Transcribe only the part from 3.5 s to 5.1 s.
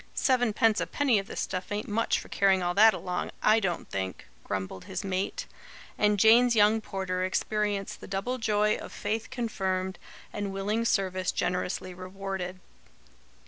DON'T think!" grumbled his